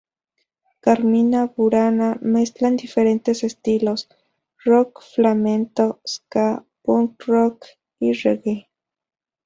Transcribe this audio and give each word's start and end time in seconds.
Carmina 0.79 1.45
Burana 1.53 2.17
mezclan 2.21 2.75
diferentes 2.75 3.43
estilos: 3.43 4.09
Rock, 4.65 5.03
flamenco, 5.13 6.01
ska, 6.05 6.65
punk 6.81 7.23
rock, 7.27 7.67
reggae. 8.23 8.67